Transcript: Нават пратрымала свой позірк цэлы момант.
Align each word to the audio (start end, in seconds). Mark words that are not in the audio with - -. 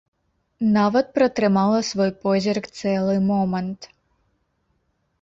Нават 0.77 1.11
пратрымала 1.17 1.79
свой 1.91 2.11
позірк 2.25 2.65
цэлы 2.81 3.15
момант. 3.31 3.81